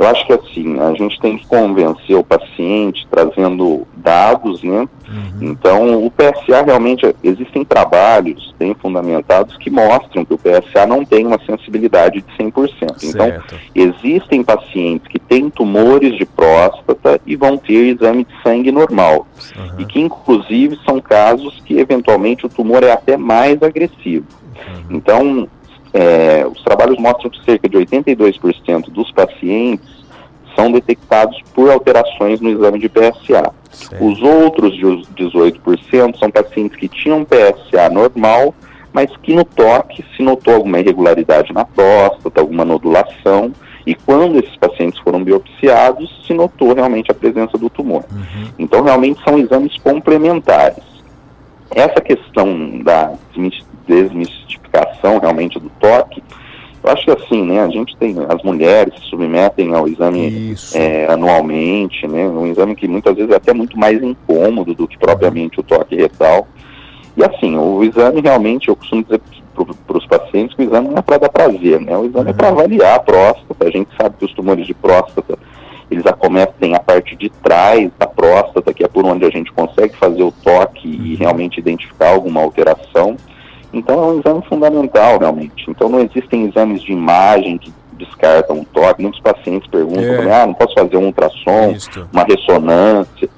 Eu 0.00 0.06
acho 0.06 0.26
que 0.26 0.32
assim, 0.32 0.80
a 0.80 0.94
gente 0.94 1.20
tem 1.20 1.36
que 1.36 1.46
convencer 1.46 2.16
o 2.16 2.24
paciente 2.24 3.06
trazendo 3.10 3.86
dados, 3.94 4.62
né? 4.62 4.88
Uhum. 5.06 5.50
Então, 5.50 6.06
o 6.06 6.10
PSA 6.10 6.62
realmente, 6.62 7.14
existem 7.22 7.66
trabalhos 7.66 8.54
bem 8.58 8.72
fundamentados 8.72 9.58
que 9.58 9.68
mostram 9.68 10.24
que 10.24 10.32
o 10.32 10.38
PSA 10.38 10.86
não 10.86 11.04
tem 11.04 11.26
uma 11.26 11.38
sensibilidade 11.44 12.22
de 12.22 12.42
100%. 12.42 12.98
Certo. 12.98 13.04
Então, 13.04 13.58
existem 13.74 14.42
pacientes 14.42 15.06
que 15.06 15.18
têm 15.18 15.50
tumores 15.50 16.16
de 16.16 16.24
próstata 16.24 17.20
e 17.26 17.36
vão 17.36 17.58
ter 17.58 17.94
exame 17.94 18.24
de 18.24 18.42
sangue 18.42 18.72
normal. 18.72 19.26
Uhum. 19.54 19.80
E 19.80 19.84
que, 19.84 20.00
inclusive, 20.00 20.78
são 20.82 20.98
casos 20.98 21.60
que, 21.66 21.78
eventualmente, 21.78 22.46
o 22.46 22.48
tumor 22.48 22.82
é 22.82 22.92
até 22.92 23.18
mais 23.18 23.62
agressivo. 23.62 24.24
Uhum. 24.66 24.96
Então, 24.96 25.48
é, 25.92 26.46
os 26.46 26.62
trabalhos 26.62 26.98
mostram 26.98 27.30
que 27.30 27.44
cerca 27.44 27.68
de 27.68 27.76
82% 27.76 28.90
dos 28.90 29.10
pacientes 29.12 29.88
são 30.54 30.70
detectados 30.70 31.40
por 31.54 31.70
alterações 31.70 32.40
no 32.40 32.50
exame 32.50 32.78
de 32.78 32.88
PSA. 32.88 33.52
Os 34.00 34.20
outros 34.22 34.74
18% 34.78 36.18
são 36.18 36.30
pacientes 36.30 36.76
que 36.76 36.88
tinham 36.88 37.24
PSA 37.24 37.88
normal, 37.90 38.54
mas 38.92 39.14
que 39.18 39.34
no 39.34 39.44
toque 39.44 40.04
se 40.16 40.22
notou 40.22 40.54
alguma 40.54 40.80
irregularidade 40.80 41.52
na 41.52 41.64
próstata, 41.64 42.40
alguma 42.40 42.64
nodulação, 42.64 43.52
e 43.86 43.94
quando 43.94 44.38
esses 44.38 44.56
pacientes 44.56 44.98
foram 45.00 45.22
biopsiados, 45.22 46.24
se 46.26 46.34
notou 46.34 46.74
realmente 46.74 47.10
a 47.10 47.14
presença 47.14 47.56
do 47.56 47.70
tumor. 47.70 48.04
Uhum. 48.10 48.48
Então, 48.58 48.82
realmente 48.82 49.22
são 49.24 49.38
exames 49.38 49.76
complementares. 49.78 50.84
Essa 51.70 52.00
questão 52.00 52.80
da 52.80 53.14
desmistificação 53.90 55.18
realmente 55.18 55.58
do 55.58 55.68
toque, 55.80 56.22
eu 56.82 56.90
acho 56.90 57.04
que 57.04 57.10
assim, 57.10 57.44
né, 57.44 57.60
a 57.62 57.68
gente 57.68 57.94
tem, 57.96 58.16
as 58.28 58.42
mulheres 58.42 58.94
se 58.94 59.10
submetem 59.10 59.74
ao 59.74 59.86
exame 59.86 60.54
é, 60.74 61.06
anualmente, 61.12 62.06
né, 62.06 62.26
um 62.26 62.46
exame 62.46 62.74
que 62.74 62.88
muitas 62.88 63.14
vezes 63.14 63.30
é 63.30 63.36
até 63.36 63.52
muito 63.52 63.78
mais 63.78 64.02
incômodo 64.02 64.74
do 64.74 64.88
que 64.88 64.96
propriamente 64.96 65.60
o 65.60 65.62
toque 65.62 65.94
retal, 65.94 66.48
E 67.16 67.24
assim, 67.24 67.56
o 67.56 67.84
exame 67.84 68.20
realmente, 68.20 68.68
eu 68.68 68.76
costumo 68.76 69.02
dizer 69.02 69.20
para 69.86 69.98
os 69.98 70.06
pacientes 70.06 70.56
que 70.56 70.62
o 70.62 70.64
exame 70.64 70.88
não 70.88 70.98
é 70.98 71.02
para 71.02 71.18
dar 71.18 71.28
prazer, 71.28 71.80
né? 71.80 71.96
O 71.96 72.06
exame 72.06 72.24
uhum. 72.24 72.30
é 72.30 72.32
para 72.32 72.48
avaliar 72.48 72.96
a 72.96 73.00
próstata. 73.00 73.66
A 73.66 73.70
gente 73.70 73.90
sabe 74.00 74.16
que 74.18 74.24
os 74.24 74.32
tumores 74.32 74.66
de 74.66 74.72
próstata, 74.72 75.38
eles 75.90 76.06
acometem 76.06 76.74
a 76.74 76.80
parte 76.80 77.16
de 77.16 77.28
trás 77.28 77.90
da 77.98 78.06
próstata, 78.06 78.72
que 78.72 78.84
é 78.84 78.88
por 78.88 79.04
onde 79.04 79.24
a 79.24 79.30
gente 79.30 79.52
consegue 79.52 79.96
fazer 79.96 80.22
o 80.22 80.32
toque 80.32 80.88
e 80.88 81.12
uhum. 81.12 81.16
realmente 81.18 81.58
identificar 81.58 82.10
alguma 82.10 82.40
alteração. 82.40 83.16
Então 83.72 83.94
é 83.94 84.06
um 84.06 84.20
exame 84.20 84.42
fundamental, 84.48 85.18
realmente. 85.18 85.70
Então 85.70 85.88
não 85.88 86.00
existem 86.00 86.46
exames 86.46 86.82
de 86.82 86.92
imagem 86.92 87.58
que 87.58 87.72
descartam 87.92 88.60
o 88.60 88.64
toque. 88.64 89.02
Muitos 89.02 89.20
pacientes 89.20 89.68
perguntam, 89.68 90.02
é. 90.02 90.42
ah, 90.42 90.46
não 90.46 90.54
posso 90.54 90.74
fazer 90.74 90.96
um 90.96 91.06
ultrassom, 91.06 91.72
Isto. 91.72 92.08
uma 92.12 92.24
ressonância. 92.24 93.28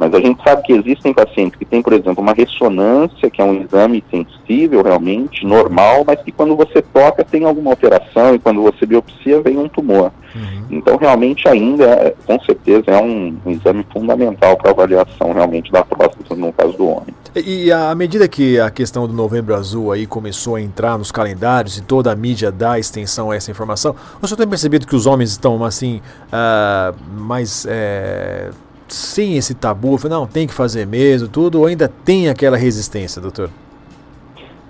Mas 0.00 0.14
a 0.14 0.18
gente 0.18 0.42
sabe 0.42 0.62
que 0.62 0.72
existem 0.72 1.12
pacientes 1.12 1.58
que 1.58 1.64
têm, 1.66 1.82
por 1.82 1.92
exemplo, 1.92 2.22
uma 2.22 2.32
ressonância, 2.32 3.28
que 3.28 3.38
é 3.38 3.44
um 3.44 3.60
exame 3.60 4.02
sensível 4.10 4.82
realmente, 4.82 5.44
normal, 5.44 6.04
mas 6.06 6.22
que 6.22 6.32
quando 6.32 6.56
você 6.56 6.80
toca 6.80 7.22
tem 7.22 7.44
alguma 7.44 7.72
alteração 7.72 8.34
e 8.34 8.38
quando 8.38 8.62
você 8.62 8.86
biopsia 8.86 9.42
vem 9.42 9.58
um 9.58 9.68
tumor. 9.68 10.10
Uhum. 10.34 10.64
Então, 10.70 10.96
realmente, 10.96 11.46
ainda, 11.46 12.14
com 12.26 12.40
certeza, 12.40 12.84
é 12.92 12.96
um, 12.96 13.36
um 13.44 13.50
exame 13.50 13.84
fundamental 13.92 14.56
para 14.56 14.70
avaliação 14.70 15.34
realmente 15.34 15.70
da 15.70 15.84
próstata 15.84 16.34
no 16.34 16.50
caso 16.50 16.72
do 16.78 16.88
homem. 16.88 17.14
E 17.34 17.70
à 17.70 17.94
medida 17.94 18.26
que 18.26 18.58
a 18.58 18.70
questão 18.70 19.06
do 19.06 19.12
Novembro 19.12 19.54
Azul 19.54 19.92
aí 19.92 20.04
começou 20.04 20.56
a 20.56 20.60
entrar 20.60 20.98
nos 20.98 21.12
calendários 21.12 21.78
e 21.78 21.82
toda 21.82 22.10
a 22.10 22.16
mídia 22.16 22.50
dá 22.50 22.78
extensão 22.78 23.30
a 23.30 23.36
essa 23.36 23.50
informação, 23.50 23.94
o 24.20 24.26
senhor 24.26 24.36
tem 24.36 24.48
percebido 24.48 24.86
que 24.86 24.96
os 24.96 25.06
homens 25.06 25.30
estão 25.30 25.62
assim 25.64 26.00
uh, 26.26 26.96
mais 27.20 27.64
é, 27.68 28.50
sem 28.88 29.36
esse 29.36 29.54
tabu, 29.54 29.96
não, 30.08 30.26
tem 30.26 30.46
que 30.46 30.54
fazer 30.54 30.86
mesmo, 30.86 31.28
tudo, 31.28 31.60
ou 31.60 31.66
ainda 31.66 31.88
tem 32.04 32.28
aquela 32.28 32.56
resistência, 32.56 33.22
doutor? 33.22 33.48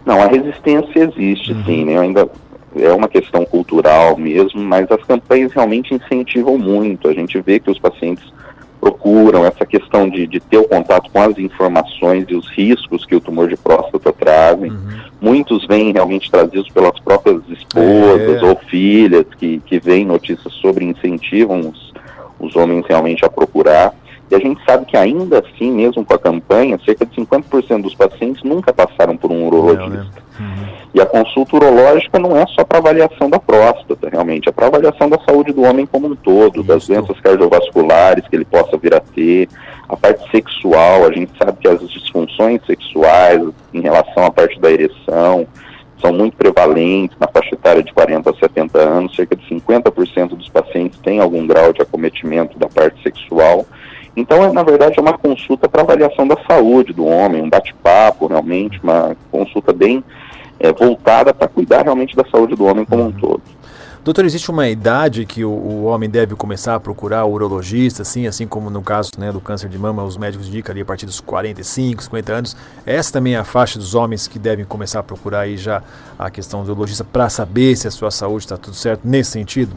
Não, 0.04 0.20
a 0.20 0.26
resistência 0.26 0.98
existe 0.98 1.52
uhum. 1.52 1.64
sim, 1.64 1.84
né? 1.86 1.98
Ainda 1.98 2.28
é 2.76 2.92
uma 2.92 3.08
questão 3.08 3.44
cultural 3.44 4.16
mesmo, 4.16 4.60
mas 4.60 4.90
as 4.90 5.02
campanhas 5.04 5.52
realmente 5.52 5.94
incentivam 5.94 6.58
muito. 6.58 7.08
A 7.08 7.14
gente 7.14 7.40
vê 7.40 7.58
que 7.58 7.70
os 7.70 7.78
pacientes 7.78 8.24
procuram 8.80 9.44
essa 9.44 9.66
questão 9.66 10.08
de, 10.08 10.26
de 10.26 10.40
ter 10.40 10.58
o 10.58 10.66
contato 10.66 11.10
com 11.10 11.22
as 11.22 11.38
informações 11.38 12.24
e 12.28 12.34
os 12.34 12.48
riscos 12.48 13.04
que 13.04 13.14
o 13.14 13.20
tumor 13.20 13.48
de 13.48 13.56
próstata 13.56 14.12
trazem. 14.12 14.70
Uhum. 14.70 15.00
Muitos 15.20 15.66
vêm 15.66 15.92
realmente 15.92 16.30
trazidos 16.30 16.68
pelas 16.70 16.98
próprias 17.00 17.42
esposas 17.48 18.42
é. 18.42 18.44
ou 18.44 18.56
filhas 18.56 19.26
que, 19.38 19.60
que 19.66 19.78
veem 19.78 20.06
notícias 20.06 20.52
sobre 20.54 20.84
incentivam 20.84 21.60
os, 21.60 21.92
os 22.38 22.56
homens 22.56 22.84
realmente 22.88 23.24
a 23.24 23.28
procurar. 23.28 23.94
E 24.30 24.34
a 24.34 24.38
gente 24.38 24.62
sabe 24.64 24.86
que 24.86 24.96
ainda 24.96 25.40
assim, 25.40 25.72
mesmo 25.72 26.04
com 26.04 26.14
a 26.14 26.18
campanha, 26.18 26.78
cerca 26.84 27.04
de 27.04 27.16
50% 27.16 27.82
dos 27.82 27.94
pacientes 27.94 28.42
nunca 28.44 28.72
passaram 28.72 29.16
por 29.16 29.32
um 29.32 29.46
urologista. 29.46 29.88
Né? 29.88 30.06
Uhum. 30.38 30.80
E 30.94 31.00
a 31.00 31.06
consulta 31.06 31.56
urológica 31.56 32.18
não 32.18 32.36
é 32.36 32.46
só 32.46 32.64
para 32.64 32.78
avaliação 32.78 33.28
da 33.28 33.38
próstata, 33.38 34.08
realmente, 34.08 34.48
é 34.48 34.52
para 34.52 34.66
avaliação 34.66 35.08
da 35.08 35.18
saúde 35.20 35.52
do 35.52 35.62
homem 35.62 35.86
como 35.86 36.08
um 36.08 36.16
todo, 36.16 36.60
Isso. 36.60 36.64
das 36.64 36.86
doenças 36.86 37.20
cardiovasculares 37.20 38.26
que 38.28 38.36
ele 38.36 38.44
possa 38.44 38.76
vir 38.76 38.94
a 38.94 39.00
ter, 39.00 39.48
a 39.88 39.96
parte 39.96 40.30
sexual, 40.30 41.06
a 41.06 41.12
gente 41.12 41.32
sabe 41.36 41.58
que 41.60 41.68
as 41.68 41.80
disfunções 41.88 42.60
sexuais 42.66 43.42
em 43.74 43.80
relação 43.80 44.24
à 44.24 44.30
parte 44.30 44.58
da 44.60 44.70
ereção 44.70 45.46
são 46.00 46.12
muito 46.12 46.36
prevalentes 46.36 47.16
na 47.18 47.28
faixa 47.28 47.54
etária 47.54 47.82
de 47.82 47.92
40 47.92 48.30
a 48.30 48.34
70 48.34 48.78
anos, 48.78 49.14
cerca 49.14 49.36
de 49.36 49.46
50% 49.48 50.28
dos 50.28 50.48
pacientes 50.48 50.98
têm 51.00 51.20
algum 51.20 51.46
grau 51.46 51.72
de 51.72 51.82
acometimento 51.82 52.58
da 52.58 52.68
parte 52.68 53.02
sexual. 53.02 53.66
Então, 54.16 54.42
é, 54.44 54.52
na 54.52 54.62
verdade, 54.62 54.98
é 54.98 55.02
uma 55.02 55.16
consulta 55.16 55.68
para 55.68 55.82
avaliação 55.82 56.26
da 56.26 56.36
saúde 56.48 56.92
do 56.92 57.06
homem, 57.06 57.42
um 57.42 57.48
bate-papo, 57.48 58.26
realmente, 58.26 58.80
uma 58.82 59.16
consulta 59.30 59.72
bem 59.72 60.02
é, 60.58 60.72
voltada 60.72 61.32
para 61.32 61.48
cuidar 61.48 61.82
realmente 61.82 62.16
da 62.16 62.24
saúde 62.30 62.54
do 62.54 62.64
homem 62.64 62.84
como 62.84 63.02
um 63.02 63.06
uhum. 63.06 63.12
todo. 63.12 63.42
Doutor, 64.02 64.24
existe 64.24 64.50
uma 64.50 64.66
idade 64.66 65.26
que 65.26 65.44
o, 65.44 65.50
o, 65.50 65.84
homem 65.84 66.08
deve 66.08 66.34
começar 66.34 66.74
a 66.74 66.80
procurar 66.80 67.26
o 67.26 67.32
urologista, 67.32 68.00
assim, 68.00 68.26
assim 68.26 68.46
como 68.46 68.70
no 68.70 68.80
caso 68.80 69.12
né, 69.18 69.30
do 69.30 69.42
câncer 69.42 69.68
de 69.68 69.78
mama, 69.78 70.02
os 70.02 70.16
médicos 70.16 70.48
indicam 70.48 70.72
ali 70.72 70.80
a 70.80 70.84
partir 70.86 71.04
dos 71.04 71.20
45, 71.20 72.04
50 72.04 72.32
anos. 72.32 72.56
Essa 72.86 73.12
também 73.12 73.34
é 73.34 73.38
a 73.38 73.44
faixa 73.44 73.78
dos 73.78 73.94
homens 73.94 74.26
que 74.26 74.38
devem 74.38 74.64
começar 74.64 75.00
a 75.00 75.02
procurar 75.02 75.40
aí 75.40 75.58
já 75.58 75.82
a 76.18 76.30
questão 76.30 76.64
do 76.64 76.72
urologista 76.72 77.04
para 77.04 77.28
saber 77.28 77.76
se 77.76 77.88
a 77.88 77.90
sua 77.90 78.10
saúde 78.10 78.46
está 78.46 78.56
tudo 78.56 78.74
certo 78.74 79.02
nesse 79.04 79.32
sentido? 79.32 79.76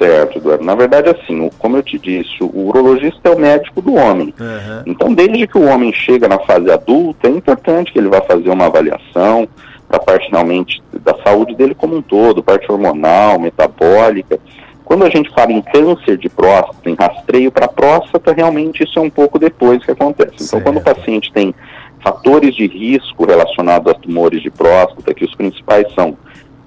Certo, 0.00 0.38
Eduardo. 0.38 0.64
Na 0.64 0.74
verdade, 0.74 1.10
assim, 1.10 1.50
como 1.58 1.76
eu 1.76 1.82
te 1.82 1.98
disse, 1.98 2.42
o 2.42 2.68
urologista 2.68 3.28
é 3.28 3.30
o 3.30 3.38
médico 3.38 3.82
do 3.82 3.94
homem. 3.94 4.34
Uhum. 4.40 4.82
Então, 4.86 5.12
desde 5.12 5.46
que 5.46 5.58
o 5.58 5.68
homem 5.68 5.92
chega 5.92 6.26
na 6.26 6.38
fase 6.38 6.70
adulta, 6.70 7.28
é 7.28 7.30
importante 7.30 7.92
que 7.92 7.98
ele 7.98 8.08
vá 8.08 8.22
fazer 8.22 8.48
uma 8.48 8.66
avaliação 8.66 9.46
para 9.86 9.98
a 9.98 10.02
parte 10.02 10.30
realmente 10.30 10.82
da 10.92 11.14
saúde 11.22 11.54
dele 11.54 11.74
como 11.74 11.96
um 11.96 12.02
todo, 12.02 12.42
parte 12.42 12.70
hormonal, 12.70 13.38
metabólica. 13.38 14.38
Quando 14.84 15.04
a 15.04 15.10
gente 15.10 15.30
fala 15.30 15.52
em 15.52 15.60
câncer 15.60 16.16
de 16.16 16.28
próstata, 16.28 16.88
em 16.88 16.94
rastreio 16.94 17.52
para 17.52 17.68
próstata, 17.68 18.32
realmente 18.32 18.82
isso 18.82 18.98
é 18.98 19.02
um 19.02 19.10
pouco 19.10 19.38
depois 19.38 19.84
que 19.84 19.90
acontece. 19.90 20.34
Então, 20.34 20.46
certo. 20.46 20.64
quando 20.64 20.78
o 20.78 20.82
paciente 20.82 21.32
tem 21.32 21.54
fatores 22.02 22.54
de 22.54 22.66
risco 22.66 23.26
relacionados 23.26 23.92
a 23.92 23.94
tumores 23.94 24.42
de 24.42 24.50
próstata, 24.50 25.12
que 25.12 25.24
os 25.24 25.34
principais 25.34 25.92
são 25.94 26.16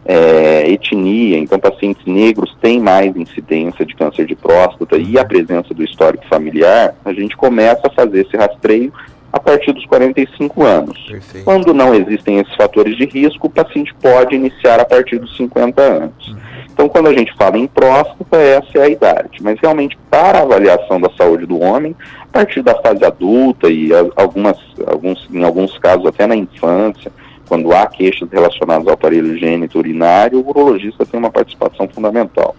é, 0.05 0.69
etnia, 0.69 1.37
então 1.37 1.59
pacientes 1.59 2.05
negros 2.05 2.55
têm 2.61 2.79
mais 2.79 3.15
incidência 3.15 3.85
de 3.85 3.95
câncer 3.95 4.25
de 4.25 4.35
próstata 4.35 4.97
e 4.97 5.17
a 5.17 5.25
presença 5.25 5.73
do 5.73 5.83
histórico 5.83 6.25
familiar, 6.27 6.95
a 7.05 7.13
gente 7.13 7.37
começa 7.37 7.81
a 7.85 7.89
fazer 7.89 8.25
esse 8.25 8.35
rastreio 8.35 8.91
a 9.31 9.39
partir 9.39 9.71
dos 9.71 9.85
45 9.87 10.63
anos. 10.63 10.99
Perfeito. 11.09 11.43
Quando 11.43 11.73
não 11.73 11.95
existem 11.95 12.37
esses 12.37 12.53
fatores 12.55 12.95
de 12.95 13.05
risco, 13.05 13.47
o 13.47 13.49
paciente 13.49 13.91
pode 13.95 14.35
iniciar 14.35 14.79
a 14.79 14.85
partir 14.85 15.17
dos 15.17 15.35
50 15.35 15.81
anos. 15.81 16.27
Uhum. 16.27 16.37
Então, 16.71 16.87
quando 16.87 17.07
a 17.07 17.13
gente 17.13 17.33
fala 17.35 17.57
em 17.57 17.65
próstata, 17.65 18.37
essa 18.37 18.77
é 18.77 18.81
a 18.81 18.89
idade. 18.89 19.41
Mas 19.41 19.59
realmente, 19.59 19.97
para 20.09 20.39
a 20.39 20.41
avaliação 20.43 21.01
da 21.01 21.09
saúde 21.17 21.47
do 21.47 21.59
homem, 21.59 21.95
a 22.21 22.27
partir 22.27 22.61
da 22.61 22.75
fase 22.75 23.03
adulta 23.03 23.69
e 23.69 23.89
algumas, 24.15 24.57
alguns, 24.85 25.27
em 25.31 25.43
alguns 25.43 25.77
casos 25.79 26.05
até 26.05 26.27
na 26.27 26.35
infância, 26.35 27.11
quando 27.47 27.71
há 27.73 27.85
queixas 27.87 28.29
relacionadas 28.31 28.87
ao 28.87 28.93
aparelho 28.93 29.37
gênito 29.37 29.77
urinário, 29.77 30.39
o 30.39 30.49
urologista 30.49 31.05
tem 31.05 31.19
uma 31.19 31.31
participação 31.31 31.87
fundamental. 31.87 32.55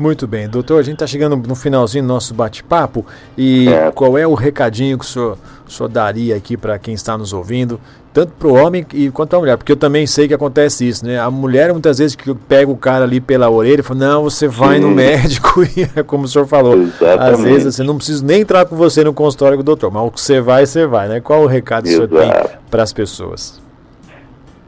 Muito 0.00 0.26
bem, 0.26 0.48
doutor, 0.48 0.80
a 0.80 0.82
gente 0.82 0.94
está 0.94 1.06
chegando 1.06 1.36
no 1.36 1.54
finalzinho 1.54 2.02
do 2.02 2.08
nosso 2.08 2.32
bate-papo 2.32 3.04
e 3.36 3.68
é. 3.68 3.90
qual 3.90 4.16
é 4.16 4.26
o 4.26 4.32
recadinho 4.32 4.98
que 4.98 5.04
o 5.04 5.06
senhor, 5.06 5.36
o 5.68 5.70
senhor 5.70 5.90
daria 5.90 6.34
aqui 6.36 6.56
para 6.56 6.78
quem 6.78 6.94
está 6.94 7.18
nos 7.18 7.34
ouvindo, 7.34 7.78
tanto 8.10 8.32
para 8.32 8.48
o 8.48 8.54
homem 8.54 8.86
e 8.94 9.10
quanto 9.10 9.36
a 9.36 9.38
mulher? 9.38 9.58
Porque 9.58 9.72
eu 9.72 9.76
também 9.76 10.06
sei 10.06 10.26
que 10.26 10.32
acontece 10.32 10.88
isso, 10.88 11.04
né? 11.04 11.20
A 11.20 11.30
mulher 11.30 11.70
muitas 11.70 11.98
vezes 11.98 12.16
que 12.16 12.34
pega 12.34 12.70
o 12.70 12.78
cara 12.78 13.04
ali 13.04 13.20
pela 13.20 13.50
orelha 13.50 13.80
e 13.80 13.82
fala, 13.82 14.00
não, 14.00 14.22
você 14.22 14.48
vai 14.48 14.76
Sim. 14.76 14.86
no 14.86 14.90
médico 14.90 15.62
e 15.76 15.86
é 15.94 16.02
como 16.02 16.24
o 16.24 16.28
senhor 16.28 16.46
falou. 16.46 16.78
Exatamente. 16.78 17.34
Às 17.34 17.40
vezes 17.42 17.74
você 17.74 17.82
não 17.82 17.98
precisa 17.98 18.24
nem 18.24 18.40
entrar 18.40 18.64
com 18.64 18.76
você 18.76 19.04
no 19.04 19.12
consultório 19.12 19.58
do 19.58 19.62
doutor, 19.62 19.90
mas 19.90 20.02
o 20.02 20.10
que 20.10 20.20
você 20.22 20.40
vai, 20.40 20.64
você 20.64 20.86
vai, 20.86 21.08
né? 21.08 21.20
Qual 21.20 21.42
o 21.42 21.46
recado 21.46 21.84
que 21.84 21.90
o 21.90 21.92
senhor 21.92 22.08
tem 22.08 22.32
para 22.70 22.82
as 22.82 22.94
pessoas? 22.94 23.59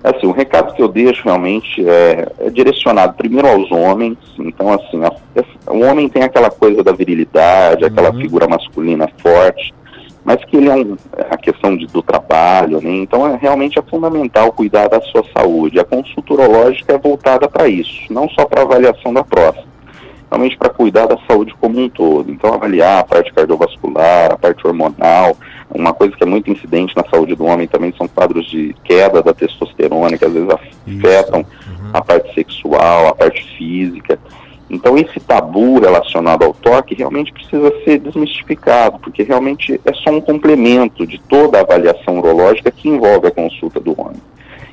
Assim, 0.05 0.27
o 0.27 0.33
recado 0.33 0.75
que 0.75 0.83
eu 0.83 0.89
deixo 0.89 1.23
realmente 1.25 1.89
é, 1.89 2.27
é 2.41 2.51
direcionado 2.51 3.15
primeiro 3.15 3.47
aos 3.47 3.71
homens. 3.71 4.19
Então, 4.37 4.73
assim, 4.73 5.01
a, 5.05 5.73
o 5.73 5.81
homem 5.81 6.09
tem 6.09 6.25
aquela 6.25 6.51
coisa 6.51 6.83
da 6.83 6.91
virilidade, 6.91 7.85
aquela 7.85 8.11
uhum. 8.11 8.21
figura 8.21 8.49
masculina 8.49 9.09
forte, 9.19 9.73
mas 10.25 10.45
que 10.45 10.57
ele 10.57 10.69
é 10.69 10.75
um, 10.75 10.97
a 11.31 11.37
questão 11.37 11.77
de, 11.77 11.87
do 11.87 12.03
trabalho, 12.03 12.81
né? 12.81 12.91
Então, 12.97 13.29
é, 13.29 13.37
realmente 13.41 13.79
é 13.79 13.83
fundamental 13.83 14.53
cuidar 14.53 14.89
da 14.89 15.01
sua 15.03 15.23
saúde. 15.37 15.79
A 15.79 15.85
consulta 15.85 16.33
urológica 16.33 16.95
é 16.95 16.99
voltada 16.99 17.49
para 17.49 17.69
isso, 17.69 18.13
não 18.13 18.29
só 18.31 18.45
para 18.45 18.63
avaliação 18.63 19.15
da 19.15 19.23
próstata, 19.23 19.69
realmente 20.29 20.57
para 20.57 20.71
cuidar 20.71 21.07
da 21.07 21.19
saúde 21.29 21.55
como 21.61 21.79
um 21.79 21.89
todo. 21.89 22.29
Então, 22.29 22.53
avaliar 22.53 23.01
a 23.01 23.05
parte 23.05 23.33
cardiovascular, 23.33 24.33
a 24.33 24.37
parte 24.37 24.67
hormonal, 24.67 25.37
uma 25.75 25.93
coisa 25.93 26.17
que 26.17 26.23
é 26.23 26.27
muito 26.27 26.51
incidente 26.51 26.97
na 26.97 27.05
saúde 27.09 27.35
do 27.35 27.45
homem 27.45 27.67
também 27.67 27.95
são 27.97 28.07
quadros 28.07 28.49
de 28.51 28.75
queda 28.85 29.23
da 29.23 29.33
testosterona, 29.33 30.17
que 30.19 30.25
às 30.25 30.33
vezes 30.33 30.49
afetam 30.51 31.41
uhum. 31.41 31.91
a 31.93 32.03
parte 32.03 32.35
sexual, 32.35 33.09
a 33.09 33.15
parte 33.15 33.43
física. 33.57 34.19
Então, 34.71 34.97
esse 34.97 35.21
tabu 35.21 35.81
relacionado 35.81 36.45
ao 36.45 36.55
toque 36.55 36.95
realmente 36.95 37.33
precisa 37.33 37.71
ser 37.85 37.99
desmistificado, 37.99 38.99
porque 39.01 39.23
realmente 39.23 39.79
é 39.85 39.93
só 39.93 40.11
um 40.11 40.21
complemento 40.21 41.07
de 41.07 41.19
toda 41.19 41.59
a 41.59 41.61
avaliação 41.61 42.19
urológica 42.19 42.71
que 42.71 42.89
envolve 42.89 43.27
a 43.27 43.31
consulta 43.31 43.79
do 43.79 43.99
homem. 44.01 44.21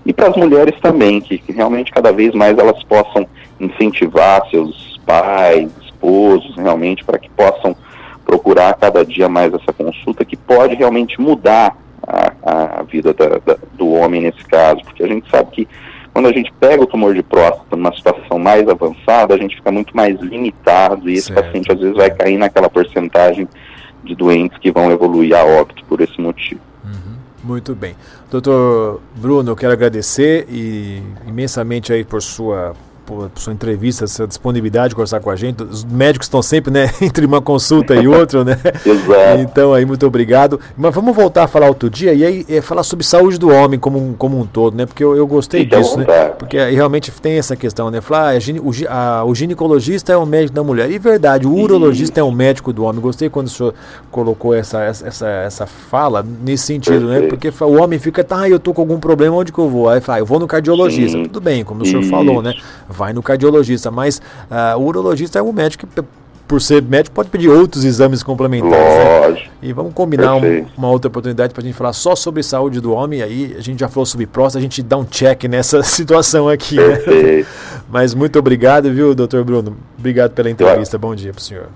E 0.05 0.13
para 0.13 0.29
as 0.29 0.37
mulheres 0.37 0.75
também, 0.81 1.19
que, 1.19 1.37
que 1.37 1.51
realmente 1.51 1.91
cada 1.91 2.13
vez 2.13 2.33
mais 2.33 2.57
elas 2.57 2.81
possam 2.83 3.27
incentivar 3.59 4.49
seus 4.49 4.99
pais, 5.05 5.69
esposos, 5.81 6.55
realmente, 6.55 7.03
para 7.03 7.19
que 7.19 7.29
possam 7.29 7.75
procurar 8.29 8.75
cada 8.75 9.03
dia 9.03 9.27
mais 9.27 9.51
essa 9.51 9.73
consulta 9.73 10.23
que 10.23 10.37
pode 10.37 10.75
realmente 10.75 11.19
mudar 11.19 11.75
a, 12.05 12.79
a 12.79 12.83
vida 12.83 13.11
da, 13.11 13.39
da, 13.43 13.57
do 13.73 13.89
homem 13.89 14.21
nesse 14.21 14.43
caso, 14.45 14.81
porque 14.83 15.01
a 15.01 15.07
gente 15.07 15.27
sabe 15.31 15.49
que 15.49 15.67
quando 16.13 16.27
a 16.27 16.31
gente 16.31 16.53
pega 16.59 16.83
o 16.83 16.85
tumor 16.85 17.15
de 17.15 17.23
próstata 17.23 17.75
numa 17.75 17.91
situação 17.95 18.37
mais 18.37 18.67
avançada, 18.69 19.33
a 19.33 19.37
gente 19.37 19.55
fica 19.55 19.71
muito 19.71 19.97
mais 19.97 20.19
limitado 20.19 21.09
e 21.09 21.13
esse 21.13 21.33
certo. 21.33 21.43
paciente 21.43 21.71
às 21.71 21.79
vezes 21.79 21.95
vai 21.95 22.11
cair 22.11 22.37
naquela 22.37 22.69
porcentagem 22.69 23.47
de 24.03 24.13
doentes 24.13 24.59
que 24.59 24.71
vão 24.71 24.91
evoluir 24.91 25.35
a 25.35 25.43
óbito 25.43 25.83
por 25.85 25.99
esse 25.99 26.21
motivo. 26.21 26.61
Uhum. 26.83 27.15
Muito 27.43 27.73
bem. 27.73 27.95
Doutor 28.29 29.01
Bruno, 29.15 29.51
eu 29.51 29.55
quero 29.55 29.73
agradecer 29.73 30.45
e 30.49 31.01
imensamente 31.27 31.91
aí 31.91 32.03
por 32.03 32.21
sua 32.21 32.75
por 33.09 33.41
sua 33.41 33.53
entrevista, 33.53 34.05
sua 34.07 34.27
disponibilidade 34.27 34.89
de 34.89 34.95
conversar 34.95 35.19
com 35.19 35.29
a 35.29 35.35
gente. 35.35 35.63
Os 35.63 35.83
médicos 35.83 36.25
estão 36.27 36.41
sempre, 36.41 36.71
né, 36.71 36.89
entre 37.01 37.25
uma 37.25 37.41
consulta 37.41 37.95
e 37.95 38.07
outra, 38.07 38.43
né? 38.45 38.57
Exato. 38.85 39.41
Então 39.41 39.73
aí, 39.73 39.85
muito 39.85 40.05
obrigado. 40.05 40.59
Mas 40.77 40.93
vamos 40.93 41.15
voltar 41.15 41.43
a 41.43 41.47
falar 41.47 41.67
outro 41.67 41.89
dia 41.89 42.13
e 42.13 42.23
aí 42.25 42.45
é, 42.47 42.61
falar 42.61 42.83
sobre 42.83 43.05
saúde 43.05 43.37
do 43.37 43.49
homem 43.49 43.79
como 43.79 43.97
um, 43.97 44.13
como 44.13 44.39
um 44.39 44.45
todo, 44.45 44.75
né? 44.77 44.85
Porque 44.85 45.03
eu, 45.03 45.15
eu 45.15 45.25
gostei 45.25 45.61
Fique 45.61 45.75
disso, 45.75 45.97
né? 45.97 46.05
Porque 46.37 46.57
aí 46.57 46.75
realmente 46.75 47.11
tem 47.11 47.37
essa 47.37 47.55
questão, 47.55 47.89
né? 47.89 47.99
Falar, 48.01 48.29
ah, 48.29 48.39
gine- 48.39 48.59
o, 48.61 49.35
ginecologista 49.35 50.13
é 50.13 50.17
o 50.17 50.25
médico 50.25 50.53
da 50.55 50.63
mulher. 50.63 50.89
E 50.91 50.99
verdade, 50.99 51.47
o 51.47 51.53
urologista 51.53 52.19
é 52.19 52.23
o 52.23 52.31
médico 52.31 52.71
do 52.71 52.83
homem. 52.83 53.01
Gostei 53.01 53.29
quando 53.29 53.47
o 53.47 53.49
senhor 53.49 53.73
colocou 54.11 54.53
essa, 54.53 54.83
essa, 54.83 55.27
essa, 55.27 55.65
fala 55.65 56.25
nesse 56.43 56.65
sentido, 56.65 57.07
né? 57.07 57.13
Perfeito. 57.13 57.29
Porque 57.29 57.51
fa- 57.51 57.65
o 57.65 57.81
homem 57.81 57.97
fica, 57.99 58.23
tá, 58.23 58.47
eu 58.49 58.59
tô 58.59 58.73
com 58.73 58.81
algum 58.81 58.99
problema, 58.99 59.35
onde 59.35 59.51
que 59.51 59.59
eu 59.59 59.69
vou? 59.69 59.89
Aí 59.89 60.01
fala, 60.01 60.17
ah, 60.17 60.21
eu 60.21 60.25
vou 60.25 60.39
no 60.39 60.47
cardiologista. 60.47 61.17
Sim. 61.17 61.23
Tudo 61.23 61.41
bem, 61.41 61.63
como 61.63 61.83
o 61.83 61.85
senhor 61.85 62.01
Isso. 62.01 62.09
falou, 62.11 62.41
né? 62.41 62.53
Vai 62.99 63.13
no 63.13 63.23
cardiologista, 63.23 63.89
mas 63.89 64.21
ah, 64.51 64.75
o 64.77 64.83
urologista 64.83 65.39
é 65.39 65.41
um 65.41 65.53
médico 65.53 65.87
que, 65.87 66.01
por 66.45 66.59
ser 66.59 66.81
médico, 66.81 67.15
pode 67.15 67.29
pedir 67.29 67.47
outros 67.47 67.85
exames 67.85 68.21
complementares. 68.21 68.75
né? 68.77 69.19
Lógico. 69.27 69.49
E 69.61 69.71
vamos 69.71 69.93
combinar 69.93 70.35
um- 70.35 70.65
uma 70.77 70.89
outra 70.89 71.07
oportunidade 71.07 71.53
para 71.53 71.61
a 71.61 71.65
gente 71.65 71.75
falar 71.77 71.93
só 71.93 72.13
sobre 72.13 72.43
saúde 72.43 72.81
do 72.81 72.91
homem. 72.91 73.21
Aí 73.21 73.55
a 73.57 73.61
gente 73.61 73.79
já 73.79 73.87
falou 73.87 74.05
sobre 74.05 74.25
próstata, 74.27 74.57
a 74.59 74.61
gente 74.61 74.83
dá 74.83 74.97
um 74.97 75.05
check 75.05 75.45
nessa 75.45 75.81
situação 75.83 76.49
aqui. 76.49 76.75
Né? 76.75 77.45
Mas 77.89 78.13
muito 78.13 78.37
obrigado, 78.37 78.91
viu, 78.91 79.15
doutor 79.15 79.45
Bruno? 79.45 79.77
Obrigado 79.97 80.31
pela 80.31 80.49
entrevista. 80.49 80.97
Bom 80.97 81.15
dia 81.15 81.31
para 81.31 81.39
o 81.39 81.43
senhor. 81.43 81.67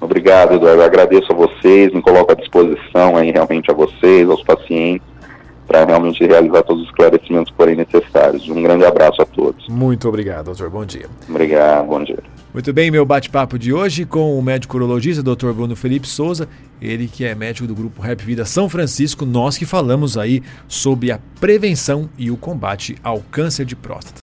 Obrigado, 0.00 0.54
Eduardo. 0.54 0.80
Eu 0.80 0.84
agradeço 0.84 1.32
a 1.32 1.34
vocês, 1.34 1.92
me 1.92 2.02
coloco 2.02 2.32
à 2.32 2.34
disposição 2.34 3.16
aí 3.16 3.30
realmente 3.30 3.70
a 3.70 3.74
vocês, 3.74 4.28
aos 4.28 4.42
pacientes, 4.42 5.06
para 5.70 5.84
realmente 5.84 6.26
realizar 6.26 6.64
todos 6.64 6.82
os 6.82 6.88
esclarecimentos 6.88 7.54
forem 7.56 7.76
necessários. 7.76 8.48
Um 8.48 8.60
grande 8.60 8.84
abraço 8.84 9.22
a 9.22 9.24
todos. 9.24 9.68
Muito 9.68 10.08
obrigado, 10.08 10.46
doutor. 10.46 10.68
Bom 10.68 10.84
dia. 10.84 11.06
Obrigado, 11.28 11.86
bom 11.86 12.02
dia. 12.02 12.18
Muito 12.52 12.72
bem, 12.72 12.90
meu 12.90 13.06
bate-papo 13.06 13.56
de 13.56 13.72
hoje 13.72 14.04
com 14.04 14.36
o 14.36 14.42
médico 14.42 14.76
urologista, 14.76 15.22
Dr. 15.22 15.52
Bruno 15.52 15.76
Felipe 15.76 16.08
Souza, 16.08 16.48
ele 16.82 17.06
que 17.06 17.24
é 17.24 17.36
médico 17.36 17.68
do 17.68 17.74
grupo 17.76 18.02
Rap 18.02 18.20
Vida 18.20 18.44
São 18.44 18.68
Francisco, 18.68 19.24
nós 19.24 19.56
que 19.56 19.64
falamos 19.64 20.18
aí 20.18 20.42
sobre 20.66 21.12
a 21.12 21.20
prevenção 21.38 22.10
e 22.18 22.32
o 22.32 22.36
combate 22.36 22.96
ao 23.04 23.20
câncer 23.30 23.64
de 23.64 23.76
próstata. 23.76 24.18